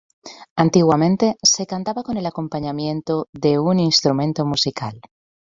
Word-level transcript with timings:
Antiguamente 0.55 1.35
se 1.43 1.67
cantaba 1.67 2.01
con 2.01 2.17
el 2.17 2.25
acompañamiento 2.25 3.29
de 3.33 3.59
un 3.59 3.77
instrumento 3.79 4.47
musical. 4.47 4.99